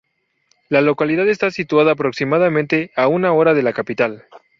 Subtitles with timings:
[0.67, 4.25] La localidad está situada aproximadamente a una hora de la capital.